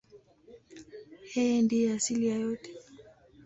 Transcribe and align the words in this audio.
Yeye 1.33 1.57
ndiye 1.65 1.87
asili 1.97 2.23
ya 2.31 2.37
yote. 2.43 2.69